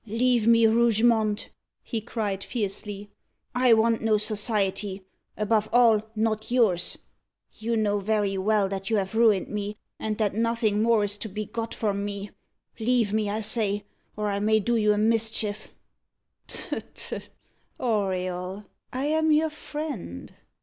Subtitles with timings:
[0.07, 1.51] "Leave me, Rougemont!"
[1.83, 3.11] he cried fiercely.
[3.53, 5.05] "I want no society
[5.37, 6.97] above all, not yours.
[7.53, 11.29] You know very well that you have ruined me, and that nothing more is to
[11.29, 12.31] be got from me.
[12.79, 13.85] Leave me, I say,
[14.17, 15.75] or I may do you a mischief."
[16.47, 17.29] "Tut, tut,
[17.79, 20.33] Auriol, I am your friend!"